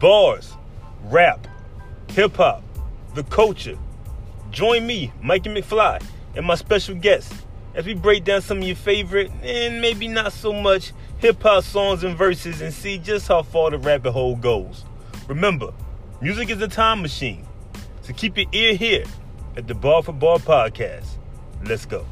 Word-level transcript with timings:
bars, 0.00 0.56
rap, 1.04 1.46
hip 2.10 2.36
hop, 2.36 2.62
the 3.14 3.22
culture. 3.24 3.78
Join 4.50 4.86
me, 4.86 5.12
Mikey 5.22 5.50
McFly, 5.50 6.02
and 6.34 6.46
my 6.46 6.54
special 6.54 6.94
guest 6.94 7.32
as 7.74 7.84
we 7.86 7.94
break 7.94 8.24
down 8.24 8.40
some 8.40 8.58
of 8.58 8.64
your 8.64 8.76
favorite 8.76 9.30
and 9.42 9.80
maybe 9.80 10.08
not 10.08 10.32
so 10.32 10.52
much 10.52 10.92
hip 11.18 11.42
hop 11.42 11.64
songs 11.64 12.04
and 12.04 12.16
verses 12.16 12.60
and 12.60 12.72
see 12.72 12.98
just 12.98 13.28
how 13.28 13.42
far 13.42 13.70
the 13.70 13.78
rabbit 13.78 14.12
hole 14.12 14.36
goes. 14.36 14.84
Remember, 15.28 15.72
music 16.20 16.50
is 16.50 16.60
a 16.62 16.68
time 16.68 17.02
machine. 17.02 17.46
So 18.02 18.12
keep 18.14 18.36
your 18.36 18.46
ear 18.52 18.74
here 18.74 19.04
at 19.56 19.66
the 19.66 19.74
Bar 19.74 20.02
for 20.02 20.12
Bar 20.12 20.38
podcast. 20.38 21.06
Let's 21.64 21.84
go. 21.84 22.06